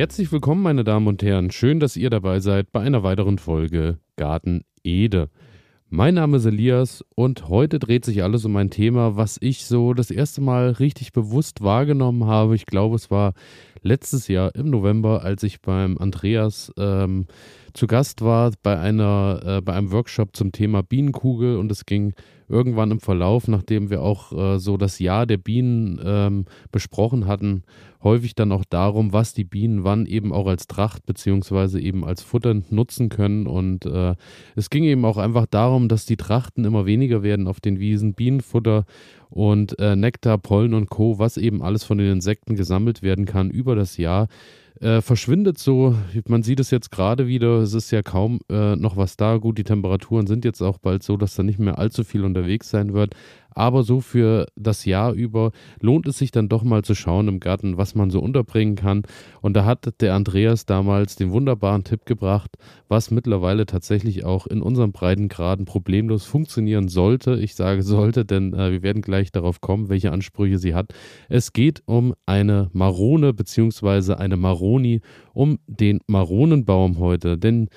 [0.00, 1.50] Herzlich willkommen, meine Damen und Herren.
[1.50, 5.28] Schön, dass ihr dabei seid bei einer weiteren Folge Garten Ede.
[5.90, 9.92] Mein Name ist Elias und heute dreht sich alles um ein Thema, was ich so
[9.92, 12.54] das erste Mal richtig bewusst wahrgenommen habe.
[12.54, 13.34] Ich glaube, es war
[13.82, 17.26] letztes Jahr im November, als ich beim Andreas ähm,
[17.74, 22.14] zu Gast war bei einer äh, bei einem Workshop zum Thema Bienenkugel und es ging
[22.50, 27.62] irgendwann im Verlauf, nachdem wir auch äh, so das Jahr der Bienen ähm, besprochen hatten,
[28.02, 32.22] häufig dann auch darum, was die Bienen wann eben auch als Tracht beziehungsweise eben als
[32.22, 33.46] Futter nutzen können.
[33.46, 34.14] Und äh,
[34.56, 38.14] es ging eben auch einfach darum, dass die Trachten immer weniger werden auf den Wiesen,
[38.14, 38.84] Bienenfutter
[39.28, 43.50] und äh, Nektar, Pollen und Co., was eben alles von den Insekten gesammelt werden kann
[43.50, 44.26] über das Jahr,
[44.80, 45.94] äh, verschwindet so.
[46.28, 49.36] Man sieht es jetzt gerade wieder, es ist ja kaum äh, noch was da.
[49.36, 52.70] Gut, die Temperaturen sind jetzt auch bald so, dass da nicht mehr allzu viel unterwegs
[52.70, 53.14] sein wird.
[53.54, 57.40] Aber so für das Jahr über lohnt es sich dann doch mal zu schauen im
[57.40, 59.02] Garten, was man so unterbringen kann.
[59.40, 62.56] Und da hat der Andreas damals den wunderbaren Tipp gebracht,
[62.88, 67.36] was mittlerweile tatsächlich auch in unseren Breitengraden problemlos funktionieren sollte.
[67.36, 70.92] Ich sage sollte, denn äh, wir werden gleich darauf kommen, welche Ansprüche sie hat.
[71.28, 74.14] Es geht um eine Marone bzw.
[74.14, 75.00] eine Maroni,
[75.32, 77.38] um den Maronenbaum heute.
[77.38, 77.68] Denn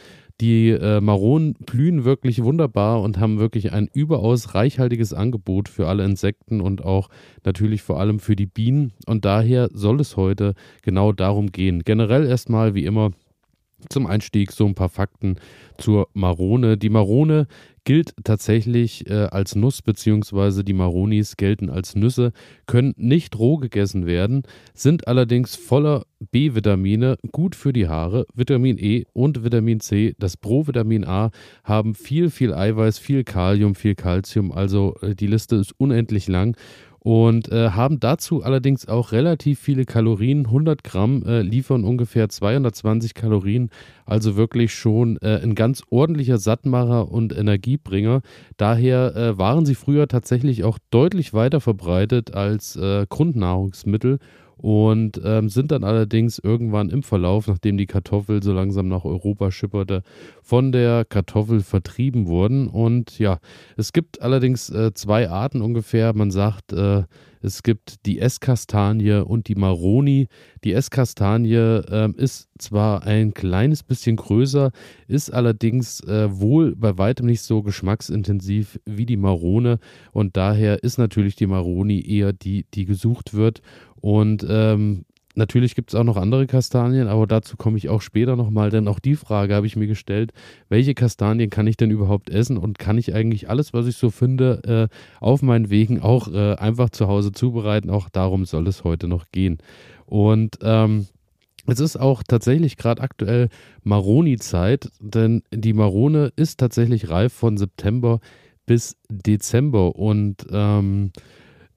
[0.41, 6.03] die äh, Maronen blühen wirklich wunderbar und haben wirklich ein überaus reichhaltiges Angebot für alle
[6.03, 7.09] Insekten und auch
[7.43, 8.93] natürlich vor allem für die Bienen.
[9.05, 11.83] Und daher soll es heute genau darum gehen.
[11.83, 13.11] Generell erstmal wie immer
[13.89, 15.37] zum Einstieg so ein paar Fakten
[15.77, 16.77] zur Marone.
[16.77, 17.47] Die Marone
[17.83, 22.31] gilt tatsächlich äh, als Nuss, beziehungsweise die Maronis gelten als Nüsse,
[22.65, 29.05] können nicht roh gegessen werden, sind allerdings voller B-Vitamine, gut für die Haare, Vitamin E
[29.13, 30.15] und Vitamin C.
[30.19, 31.31] Das Provitamin A
[31.63, 36.55] haben viel, viel Eiweiß, viel Kalium, viel Calcium, also äh, die Liste ist unendlich lang
[37.03, 40.45] und äh, haben dazu allerdings auch relativ viele Kalorien.
[40.45, 43.69] 100 Gramm äh, liefern ungefähr 220 Kalorien,
[44.05, 48.21] also wirklich schon äh, ein ganz ordentlicher Sattmacher und Energiebringer.
[48.55, 54.19] Daher äh, waren sie früher tatsächlich auch deutlich weiter verbreitet als äh, Grundnahrungsmittel
[54.63, 59.51] und ähm, sind dann allerdings irgendwann im Verlauf, nachdem die Kartoffel so langsam nach Europa
[59.51, 60.03] schipperte,
[60.41, 62.69] von der Kartoffel vertrieben wurden.
[62.69, 63.39] Und ja,
[63.75, 66.13] es gibt allerdings äh, zwei Arten ungefähr.
[66.15, 67.03] Man sagt, äh,
[67.43, 70.27] es gibt die Esskastanie und die Maroni.
[70.63, 74.71] Die Esskastanie äh, ist zwar ein kleines bisschen größer,
[75.07, 79.79] ist allerdings äh, wohl bei weitem nicht so geschmacksintensiv wie die Marone
[80.13, 83.61] und daher ist natürlich die Maroni eher die, die gesucht wird.
[83.99, 88.35] Und ähm, Natürlich gibt es auch noch andere Kastanien, aber dazu komme ich auch später
[88.35, 90.31] nochmal, denn auch die Frage habe ich mir gestellt,
[90.69, 94.11] welche Kastanien kann ich denn überhaupt essen und kann ich eigentlich alles, was ich so
[94.11, 97.89] finde, äh, auf meinen Wegen auch äh, einfach zu Hause zubereiten?
[97.89, 99.57] Auch darum soll es heute noch gehen.
[100.05, 101.07] Und ähm,
[101.65, 103.49] es ist auch tatsächlich gerade aktuell
[103.83, 108.19] Maroni-Zeit, denn die Marone ist tatsächlich reif von September
[108.65, 111.11] bis Dezember und ähm,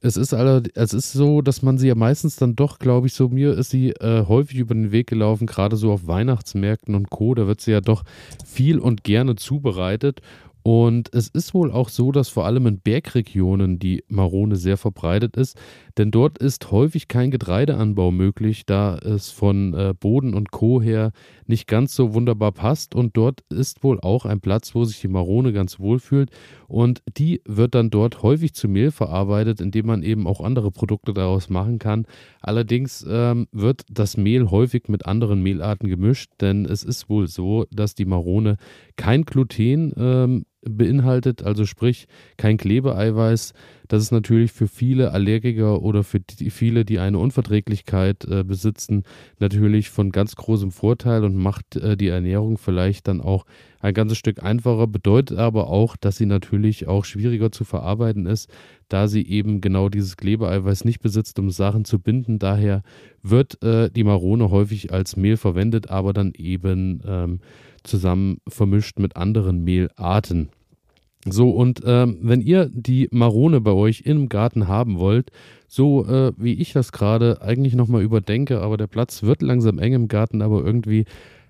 [0.00, 3.14] es ist, alle, es ist so, dass man sie ja meistens dann doch, glaube ich,
[3.14, 7.10] so mir ist sie äh, häufig über den Weg gelaufen, gerade so auf Weihnachtsmärkten und
[7.10, 7.34] Co.
[7.34, 8.04] Da wird sie ja doch
[8.44, 10.20] viel und gerne zubereitet.
[10.66, 15.36] Und es ist wohl auch so, dass vor allem in Bergregionen die Marone sehr verbreitet
[15.36, 15.56] ist,
[15.96, 20.82] denn dort ist häufig kein Getreideanbau möglich, da es von äh, Boden und Co.
[20.82, 21.12] her
[21.48, 22.94] nicht ganz so wunderbar passt.
[22.94, 26.30] Und dort ist wohl auch ein Platz, wo sich die Marone ganz wohl fühlt.
[26.68, 31.12] Und die wird dann dort häufig zu Mehl verarbeitet, indem man eben auch andere Produkte
[31.12, 32.06] daraus machen kann.
[32.40, 37.66] Allerdings ähm, wird das Mehl häufig mit anderen Mehlarten gemischt, denn es ist wohl so,
[37.70, 38.56] dass die Marone
[38.96, 42.06] kein Gluten ähm, beinhaltet, also sprich
[42.36, 43.54] kein Klebeeiweiß.
[43.88, 49.04] Das ist natürlich für viele Allergiker oder für die, viele, die eine Unverträglichkeit äh, besitzen,
[49.38, 53.46] natürlich von ganz großem Vorteil und macht äh, die Ernährung vielleicht dann auch
[53.80, 58.50] ein ganzes Stück einfacher, bedeutet aber auch, dass sie natürlich auch schwieriger zu verarbeiten ist,
[58.88, 62.38] da sie eben genau dieses Klebeeiweiß nicht besitzt, um Sachen zu binden.
[62.40, 62.82] Daher
[63.22, 67.40] wird äh, die Marone häufig als Mehl verwendet, aber dann eben ähm,
[67.86, 70.50] zusammen vermischt mit anderen Mehlarten.
[71.28, 75.32] So, und ähm, wenn ihr die Marone bei euch im Garten haben wollt,
[75.66, 79.92] so äh, wie ich das gerade eigentlich nochmal überdenke, aber der Platz wird langsam eng
[79.92, 81.04] im Garten, aber irgendwie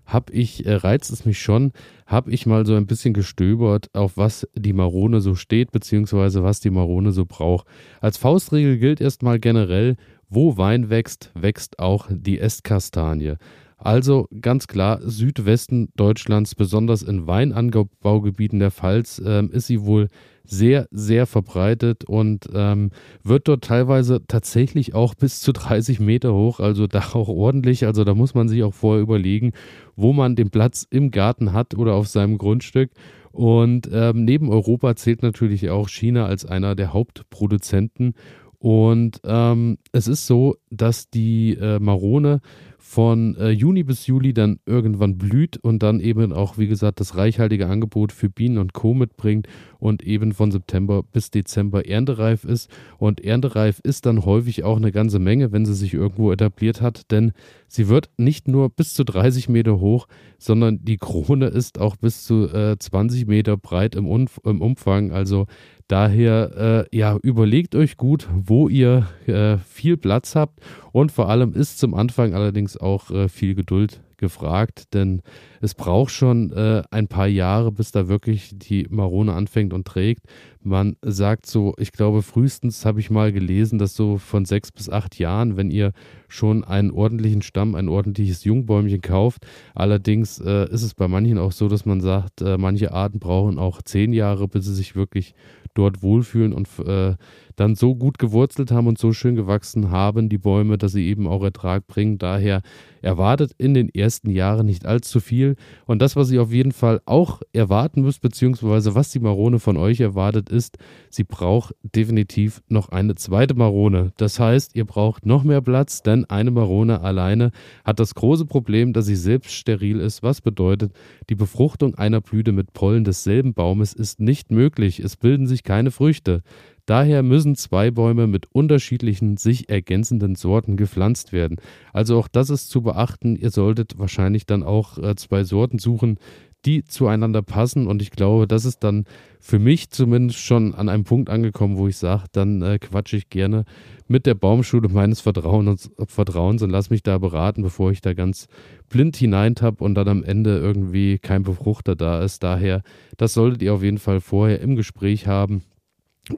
[0.06, 1.72] habe ich, äh, reizt es mich schon,
[2.06, 6.60] habe ich mal so ein bisschen gestöbert, auf was die Marone so steht, beziehungsweise was
[6.60, 7.66] die Marone so braucht.
[8.00, 9.96] Als Faustregel gilt erstmal generell,
[10.28, 13.34] wo Wein wächst, wächst auch die Esskastanie.
[13.76, 20.08] Also ganz klar, Südwesten Deutschlands, besonders in Weinanbaugebieten der Pfalz, äh, ist sie wohl
[20.44, 22.90] sehr, sehr verbreitet und ähm,
[23.22, 27.84] wird dort teilweise tatsächlich auch bis zu 30 Meter hoch, also da auch ordentlich.
[27.84, 29.52] Also da muss man sich auch vorher überlegen,
[29.94, 32.90] wo man den Platz im Garten hat oder auf seinem Grundstück.
[33.32, 38.14] Und ähm, neben Europa zählt natürlich auch China als einer der Hauptproduzenten.
[38.58, 42.40] Und ähm, es ist so, dass die äh, Marone
[42.78, 47.16] von äh, Juni bis Juli dann irgendwann blüht und dann eben auch, wie gesagt, das
[47.16, 48.94] reichhaltige Angebot für Bienen und Co.
[48.94, 49.48] mitbringt
[49.80, 52.70] und eben von September bis Dezember erntereif ist.
[52.98, 57.10] Und erntereif ist dann häufig auch eine ganze Menge, wenn sie sich irgendwo etabliert hat,
[57.10, 57.32] denn
[57.66, 60.06] sie wird nicht nur bis zu 30 Meter hoch,
[60.38, 65.10] sondern die Krone ist auch bis zu äh, 20 Meter breit im, Umf im Umfang.
[65.10, 65.46] Also
[65.88, 70.55] Daher, äh, ja, überlegt euch gut, wo ihr äh, viel Platz habt
[70.92, 75.22] und vor allem ist zum Anfang allerdings auch äh, viel Geduld gefragt, denn
[75.60, 80.22] es braucht schon äh, ein paar Jahre, bis da wirklich die Marone anfängt und trägt.
[80.62, 84.88] Man sagt so, ich glaube, frühestens habe ich mal gelesen, dass so von sechs bis
[84.88, 85.92] acht Jahren, wenn ihr
[86.28, 89.46] schon einen ordentlichen Stamm, ein ordentliches Jungbäumchen kauft.
[89.74, 93.58] Allerdings äh, ist es bei manchen auch so, dass man sagt, äh, manche Arten brauchen
[93.58, 95.34] auch zehn Jahre, bis sie sich wirklich
[95.76, 97.14] dort wohlfühlen und äh,
[97.56, 101.26] dann so gut gewurzelt haben und so schön gewachsen haben, die Bäume, dass sie eben
[101.26, 102.18] auch Ertrag bringen.
[102.18, 102.62] Daher
[103.00, 105.56] erwartet in den ersten Jahren nicht allzu viel.
[105.86, 109.76] Und das, was ihr auf jeden Fall auch erwarten müsst, beziehungsweise was die Marone von
[109.76, 110.76] euch erwartet, ist,
[111.08, 114.12] sie braucht definitiv noch eine zweite Marone.
[114.18, 117.52] Das heißt, ihr braucht noch mehr Platz, denn eine Marone alleine
[117.84, 120.92] hat das große Problem, dass sie selbst steril ist, was bedeutet,
[121.30, 125.00] die Befruchtung einer Blüte mit Pollen desselben Baumes ist nicht möglich.
[125.00, 126.42] Es bilden sich keine Früchte.
[126.86, 131.56] Daher müssen zwei Bäume mit unterschiedlichen, sich ergänzenden Sorten gepflanzt werden.
[131.92, 133.34] Also auch das ist zu beachten.
[133.34, 136.18] Ihr solltet wahrscheinlich dann auch äh, zwei Sorten suchen,
[136.64, 137.86] die zueinander passen.
[137.86, 139.04] Und ich glaube, das ist dann
[139.40, 143.28] für mich zumindest schon an einem Punkt angekommen, wo ich sage, dann äh, quatsche ich
[143.30, 143.64] gerne
[144.08, 148.48] mit der Baumschule meines Vertrauens, Vertrauens und lass mich da beraten, bevor ich da ganz
[148.88, 152.42] blind hineintapp und dann am Ende irgendwie kein Befruchter da ist.
[152.42, 152.82] Daher,
[153.16, 155.62] das solltet ihr auf jeden Fall vorher im Gespräch haben.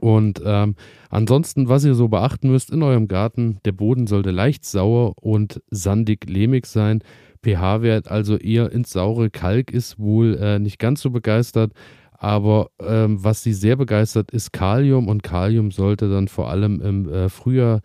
[0.01, 0.75] Und ähm,
[1.09, 5.63] ansonsten, was ihr so beachten müsst in eurem Garten, der Boden sollte leicht sauer und
[5.71, 7.03] sandig-lehmig sein.
[7.43, 11.73] pH-Wert also eher ins saure Kalk ist wohl äh, nicht ganz so begeistert.
[12.13, 17.09] Aber ähm, was sie sehr begeistert, ist Kalium und Kalium sollte dann vor allem im
[17.09, 17.81] äh, Frühjahr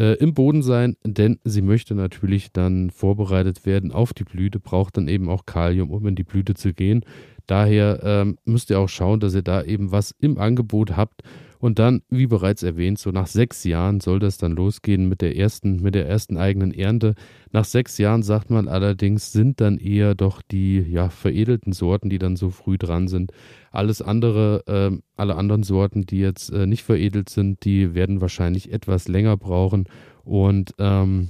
[0.00, 4.96] äh, im Boden sein, denn sie möchte natürlich dann vorbereitet werden auf die Blüte, braucht
[4.96, 7.04] dann eben auch Kalium, um in die Blüte zu gehen.
[7.46, 11.22] Daher ähm, müsst ihr auch schauen, dass ihr da eben was im Angebot habt.
[11.60, 15.36] Und dann, wie bereits erwähnt, so nach sechs Jahren soll das dann losgehen mit der
[15.36, 17.14] ersten, mit der ersten eigenen Ernte.
[17.52, 22.18] Nach sechs Jahren sagt man allerdings, sind dann eher doch die ja, veredelten Sorten, die
[22.18, 23.32] dann so früh dran sind.
[23.72, 28.72] Alles andere, äh, alle anderen Sorten, die jetzt äh, nicht veredelt sind, die werden wahrscheinlich
[28.72, 29.84] etwas länger brauchen.
[30.24, 31.28] Und ähm,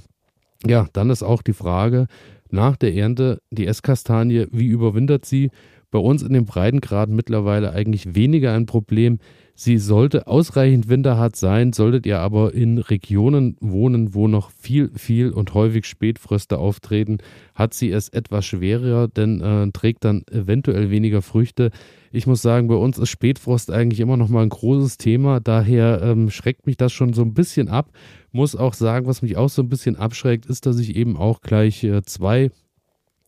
[0.65, 2.07] ja, dann ist auch die Frage,
[2.49, 5.51] nach der Ernte, die Esskastanie, wie überwintert sie?
[5.91, 9.19] bei uns in den Breitengraden mittlerweile eigentlich weniger ein Problem.
[9.63, 15.29] Sie sollte ausreichend winterhart sein, solltet ihr aber in Regionen wohnen, wo noch viel, viel
[15.29, 17.19] und häufig Spätfröste auftreten,
[17.53, 21.69] hat sie es etwas schwerer, denn äh, trägt dann eventuell weniger Früchte.
[22.11, 26.01] Ich muss sagen, bei uns ist Spätfrost eigentlich immer noch mal ein großes Thema, daher
[26.01, 27.91] ähm, schreckt mich das schon so ein bisschen ab.
[28.31, 31.39] Muss auch sagen, was mich auch so ein bisschen abschreckt, ist, dass ich eben auch
[31.41, 32.49] gleich äh, zwei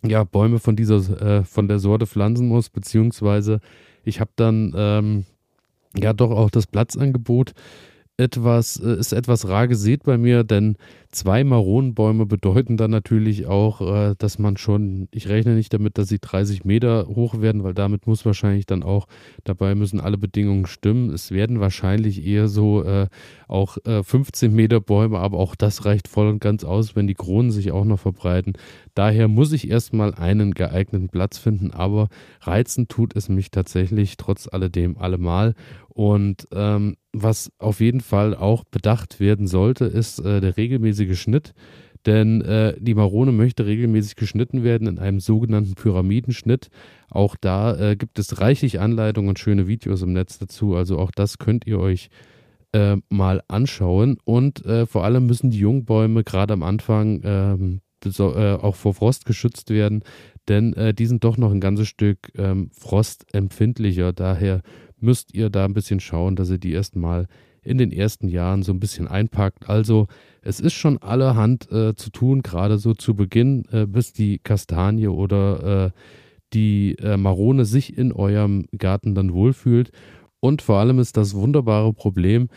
[0.04, 3.60] ja, Bäume von dieser, äh, von der Sorte pflanzen muss, beziehungsweise
[4.04, 5.26] ich habe dann ähm,
[5.98, 7.54] ja doch auch das Platzangebot
[8.18, 10.76] etwas, äh, ist etwas rar gesät bei mir, denn
[11.12, 16.10] zwei Maronenbäume bedeuten dann natürlich auch, äh, dass man schon, ich rechne nicht damit, dass
[16.10, 19.08] sie 30 Meter hoch werden, weil damit muss wahrscheinlich dann auch,
[19.46, 21.10] dabei müssen alle Bedingungen stimmen.
[21.10, 23.08] Es werden wahrscheinlich eher so äh,
[23.48, 27.52] auch 15 Meter Bäume, aber auch das reicht voll und ganz aus, wenn die Kronen
[27.52, 28.54] sich auch noch verbreiten.
[28.96, 32.10] Daher muss ich erstmal einen geeigneten Platz finden, aber
[32.42, 35.54] reizen tut es mich tatsächlich trotz alledem allemal.
[35.94, 41.54] Und ähm, was auf jeden Fall auch bedacht werden sollte, ist äh, der regelmäßige Schnitt.
[42.06, 46.70] Denn äh, die Marone möchte regelmäßig geschnitten werden in einem sogenannten Pyramidenschnitt.
[47.10, 50.76] Auch da äh, gibt es reichlich Anleitungen und schöne Videos im Netz dazu.
[50.76, 52.10] Also auch das könnt ihr euch
[52.74, 54.18] äh, mal anschauen.
[54.26, 59.26] Und äh, vor allem müssen die Jungbäume gerade am Anfang ähm, äh, auch vor Frost
[59.26, 60.04] geschützt werden,
[60.50, 64.12] denn die sind doch noch ein ganzes Stück ähm, frostempfindlicher.
[64.12, 64.62] Daher
[65.04, 67.28] müsst ihr da ein bisschen schauen, dass ihr die erstmal
[67.62, 69.70] in den ersten Jahren so ein bisschen einpackt.
[69.70, 70.08] Also
[70.42, 75.08] es ist schon allerhand äh, zu tun, gerade so zu Beginn, äh, bis die Kastanie
[75.08, 75.92] oder äh,
[76.54, 79.92] die äh, Marone sich in eurem Garten dann wohlfühlt.
[80.40, 82.50] Und vor allem ist das wunderbare Problem,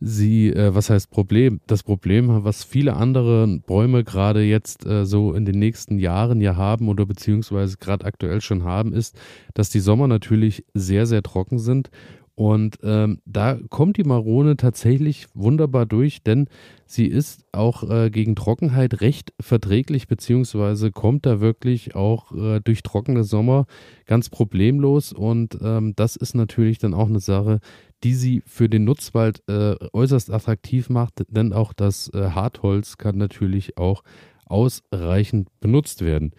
[0.00, 1.60] sie, äh, was heißt Problem?
[1.66, 6.56] Das Problem, was viele andere Bäume gerade jetzt äh, so in den nächsten Jahren ja
[6.56, 9.16] haben oder beziehungsweise gerade aktuell schon haben, ist,
[9.54, 11.90] dass die Sommer natürlich sehr, sehr trocken sind.
[12.36, 16.48] Und ähm, da kommt die Marone tatsächlich wunderbar durch, denn
[16.84, 22.82] sie ist auch äh, gegen Trockenheit recht verträglich, beziehungsweise kommt da wirklich auch äh, durch
[22.82, 23.66] trockene Sommer
[24.06, 25.12] ganz problemlos.
[25.12, 27.60] Und ähm, das ist natürlich dann auch eine Sache,
[28.02, 33.16] die sie für den Nutzwald äh, äußerst attraktiv macht, denn auch das äh, Hartholz kann
[33.16, 34.02] natürlich auch
[34.46, 36.32] ausreichend benutzt werden.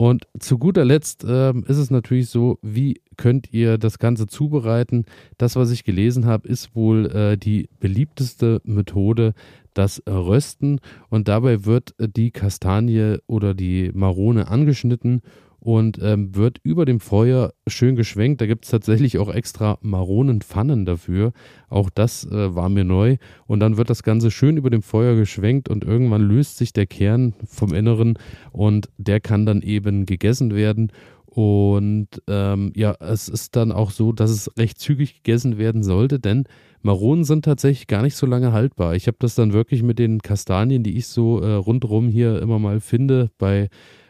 [0.00, 5.04] Und zu guter Letzt äh, ist es natürlich so, wie könnt ihr das Ganze zubereiten?
[5.38, 9.34] Das, was ich gelesen habe, ist wohl äh, die beliebteste Methode,
[9.74, 10.80] das Rösten.
[11.10, 15.20] Und dabei wird die Kastanie oder die Marone angeschnitten
[15.60, 18.40] und ähm, wird über dem Feuer schön geschwenkt.
[18.40, 21.32] Da gibt es tatsächlich auch extra Maronenpfannen dafür.
[21.68, 23.16] Auch das äh, war mir neu.
[23.46, 26.86] Und dann wird das Ganze schön über dem Feuer geschwenkt und irgendwann löst sich der
[26.86, 28.18] Kern vom Inneren
[28.52, 30.92] und der kann dann eben gegessen werden.
[31.26, 36.18] Und ähm, ja, es ist dann auch so, dass es recht zügig gegessen werden sollte,
[36.18, 36.44] denn
[36.82, 38.94] Maronen sind tatsächlich gar nicht so lange haltbar.
[38.94, 42.58] Ich habe das dann wirklich mit den Kastanien, die ich so äh, rundherum hier immer
[42.58, 43.68] mal finde, bei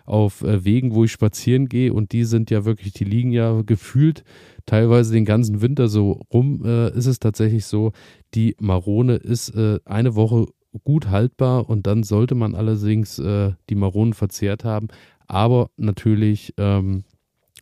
[0.09, 3.63] auf äh, Wegen, wo ich spazieren gehe und die sind ja wirklich, die liegen ja
[3.63, 4.25] gefühlt
[4.67, 7.93] teilweise den ganzen Winter so rum, äh, ist es tatsächlich so,
[8.35, 10.47] die Marone ist äh, eine Woche
[10.85, 14.89] gut haltbar und dann sollte man allerdings äh, die Maronen verzehrt haben,
[15.27, 17.05] aber natürlich ähm,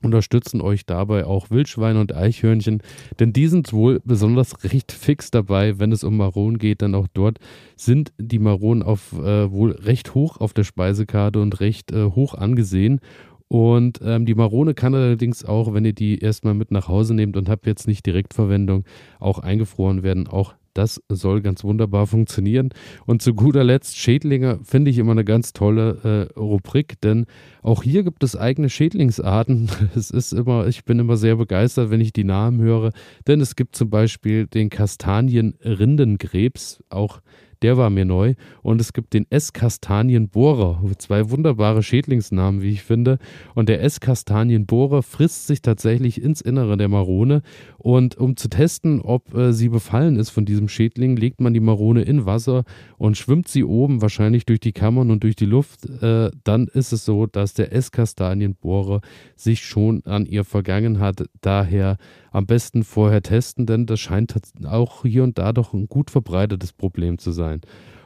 [0.07, 2.83] unterstützen euch dabei auch Wildschweine und Eichhörnchen,
[3.21, 7.09] denn die sind wohl besonders recht fix dabei, wenn es um Maronen geht, denn auch
[7.13, 7.39] dort
[7.77, 12.35] sind die Maronen auf, äh, wohl recht hoch auf der Speisekarte und recht äh, hoch
[12.35, 13.01] angesehen.
[13.49, 17.37] Und ähm, die Marone kann allerdings auch, wenn ihr die erstmal mit nach Hause nehmt
[17.37, 18.85] und habt jetzt nicht Direktverwendung,
[19.21, 20.27] auch eingefroren werden.
[20.27, 22.69] Auch das soll ganz wunderbar funktionieren.
[23.07, 27.27] Und zu guter Letzt, Schädlinge finde ich immer eine ganz tolle äh, Rubrik, denn
[27.63, 29.71] auch hier gibt es eigene Schädlingsarten.
[29.97, 32.91] Es ist immer, ich bin immer sehr begeistert, wenn ich die Namen höre,
[33.27, 37.21] denn es gibt zum Beispiel den Kastanienrindenkrebs, auch
[37.63, 38.35] der war mir neu.
[38.63, 40.83] Und es gibt den S-Kastanienbohrer.
[40.99, 43.19] Zwei wunderbare Schädlingsnamen, wie ich finde.
[43.55, 47.43] Und der S-Kastanienbohrer frisst sich tatsächlich ins Innere der Marone.
[47.79, 51.61] Und um zu testen, ob äh, sie befallen ist von diesem Schädling, legt man die
[51.61, 52.65] Marone in Wasser
[52.99, 55.87] und schwimmt sie oben, wahrscheinlich durch die Kammern und durch die Luft.
[56.03, 59.01] Äh, dann ist es so, dass der S-Kastanienbohrer
[59.37, 61.25] sich schon an ihr vergangen hat.
[61.41, 61.97] Daher
[62.37, 64.35] am besten vorher testen, denn das scheint
[64.67, 67.63] auch hier und da doch ein gut verbreitetes Problem zu sein.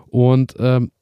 [0.07, 0.93] Und ähm,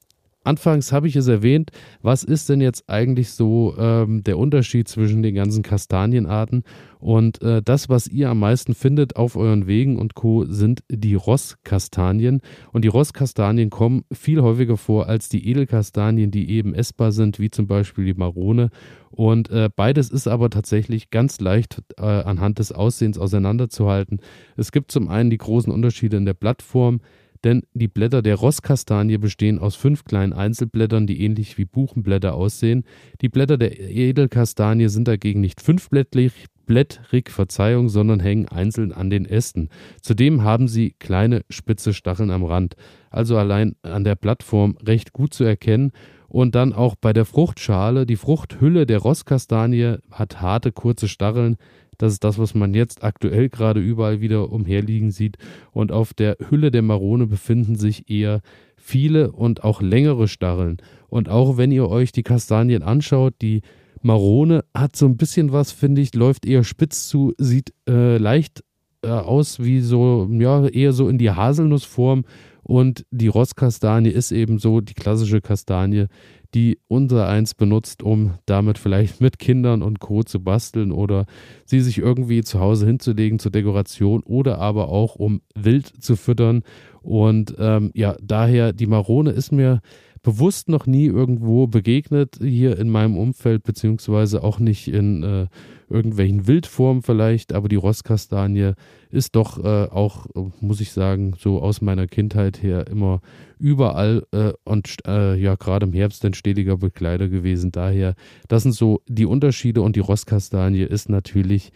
[0.43, 5.21] Anfangs habe ich es erwähnt, was ist denn jetzt eigentlich so ähm, der Unterschied zwischen
[5.21, 6.63] den ganzen Kastanienarten?
[6.99, 11.15] Und äh, das, was ihr am meisten findet auf euren Wegen und Co., sind die
[11.15, 12.41] Rosskastanien.
[12.71, 17.51] Und die Rosskastanien kommen viel häufiger vor als die Edelkastanien, die eben essbar sind, wie
[17.51, 18.69] zum Beispiel die Marone.
[19.11, 24.19] Und äh, beides ist aber tatsächlich ganz leicht äh, anhand des Aussehens auseinanderzuhalten.
[24.55, 27.01] Es gibt zum einen die großen Unterschiede in der Blattform
[27.43, 32.83] denn die Blätter der Rosskastanie bestehen aus fünf kleinen Einzelblättern, die ähnlich wie Buchenblätter aussehen.
[33.21, 39.25] Die Blätter der Edelkastanie sind dagegen nicht fünfblättrig, blättrig, Verzeihung, sondern hängen einzeln an den
[39.25, 39.69] Ästen.
[40.01, 42.75] Zudem haben sie kleine spitze Stacheln am Rand,
[43.09, 45.91] also allein an der Blattform recht gut zu erkennen.
[46.27, 48.05] Und dann auch bei der Fruchtschale.
[48.05, 51.57] Die Fruchthülle der Rosskastanie hat harte, kurze Stacheln,
[51.99, 55.37] das ist das, was man jetzt aktuell gerade überall wieder umherliegen sieht.
[55.71, 58.41] Und auf der Hülle der Marone befinden sich eher
[58.77, 60.77] viele und auch längere Stacheln.
[61.09, 63.61] Und auch wenn ihr euch die Kastanien anschaut, die
[64.01, 68.63] Marone hat so ein bisschen was, finde ich, läuft eher spitz zu, sieht äh, leicht
[69.03, 72.23] äh, aus wie so, ja, eher so in die Haselnussform.
[72.63, 76.05] Und die Rosskastanie ist eben so die klassische Kastanie,
[76.53, 80.23] die unser eins benutzt, um damit vielleicht mit Kindern und Co.
[80.23, 81.25] zu basteln oder
[81.65, 86.63] sie sich irgendwie zu Hause hinzulegen zur Dekoration oder aber auch um wild zu füttern.
[87.01, 89.81] Und ähm, ja, daher die Marone ist mir
[90.21, 95.47] bewusst noch nie irgendwo begegnet hier in meinem Umfeld, beziehungsweise auch nicht in äh,
[95.89, 98.73] irgendwelchen Wildformen vielleicht, aber die Rosskastanie
[99.09, 100.27] ist doch äh, auch,
[100.61, 103.21] muss ich sagen, so aus meiner Kindheit her immer
[103.57, 107.71] überall äh, und äh, ja, gerade im Herbst ein stetiger Begleiter gewesen.
[107.71, 108.15] Daher,
[108.47, 111.71] das sind so die Unterschiede und die Rosskastanie ist natürlich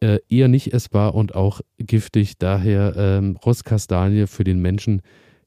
[0.00, 2.38] äh, eher nicht essbar und auch giftig.
[2.38, 5.02] Daher ähm, Rostkastanie für den Menschen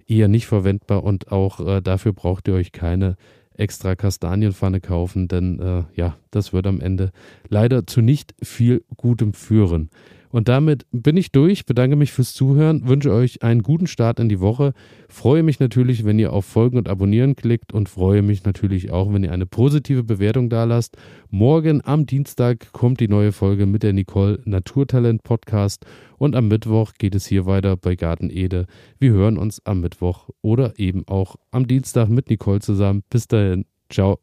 [0.08, 3.16] eher nicht verwendbar und auch äh, dafür braucht ihr euch keine
[3.58, 7.12] extra Kastanienpfanne kaufen, denn äh, ja, das wird am Ende
[7.48, 9.90] leider zu nicht viel Gutem führen.
[10.36, 14.28] Und damit bin ich durch, bedanke mich fürs Zuhören, wünsche euch einen guten Start in
[14.28, 14.74] die Woche,
[15.08, 19.14] freue mich natürlich, wenn ihr auf Folgen und Abonnieren klickt und freue mich natürlich auch,
[19.14, 20.98] wenn ihr eine positive Bewertung da lasst.
[21.30, 25.86] Morgen am Dienstag kommt die neue Folge mit der Nicole Naturtalent Podcast
[26.18, 28.66] und am Mittwoch geht es hier weiter bei Garten Ede.
[29.00, 33.04] Wir hören uns am Mittwoch oder eben auch am Dienstag mit Nicole zusammen.
[33.10, 34.20] Bis dahin, ciao.